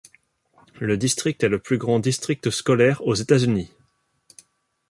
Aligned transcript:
Le 0.79 0.97
district 0.97 1.43
est 1.43 1.47
le 1.47 1.59
plus 1.59 1.77
grand 1.77 1.99
district 1.99 2.49
scolaire 2.49 3.05
aux 3.05 3.13
États-Unis. 3.13 3.69